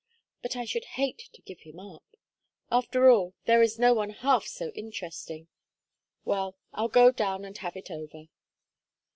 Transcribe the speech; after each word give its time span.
"But 0.41 0.55
I 0.55 0.65
should 0.65 0.85
hate 0.97 1.29
to 1.31 1.43
give 1.43 1.59
him 1.59 1.79
up. 1.79 2.03
After 2.71 3.11
all, 3.11 3.35
there 3.45 3.61
is 3.61 3.77
no 3.77 3.93
one 3.93 4.09
half 4.09 4.47
so 4.47 4.71
interesting. 4.73 5.47
Well, 6.25 6.55
I'll 6.73 6.87
go 6.89 7.11
down 7.11 7.45
and 7.45 7.55
have 7.59 7.77
it 7.77 7.91
over." 7.91 8.23